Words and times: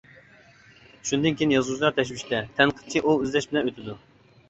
شۇندىن 1.09 1.37
كېيىن 1.43 1.53
يازغۇچىلار 1.57 1.95
تەشۋىشتە، 2.01 2.43
تەنقىدچى 2.59 3.07
ئوۋ 3.07 3.17
ئىزدەش 3.23 3.53
بىلەن 3.55 3.67
ئۆتىدۇ. 3.73 4.01